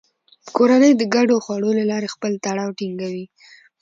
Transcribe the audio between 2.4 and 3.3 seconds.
تړاو ټینګوي